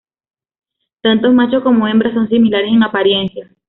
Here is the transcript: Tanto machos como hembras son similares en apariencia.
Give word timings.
Tanto 1.03 1.31
machos 1.31 1.61
como 1.61 1.87
hembras 1.87 2.15
son 2.15 2.27
similares 2.27 2.71
en 2.73 2.81
apariencia. 2.81 3.51